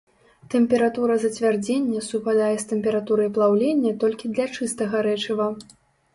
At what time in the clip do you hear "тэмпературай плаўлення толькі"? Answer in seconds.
2.73-4.35